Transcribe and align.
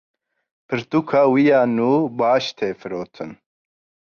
Pirtûka 0.67 1.21
wî 1.33 1.43
ya 1.49 1.61
nû 1.75 1.91
baş 2.19 2.45
tê 2.57 2.69
firotin. 2.79 3.31